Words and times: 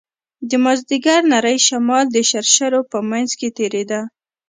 د 0.49 0.51
مازديګر 0.63 1.21
نرى 1.31 1.55
شمال 1.67 2.05
د 2.11 2.17
شرشرو 2.29 2.81
په 2.91 2.97
منځ 3.09 3.29
کښې 3.39 3.49
تېرېده. 3.57 4.01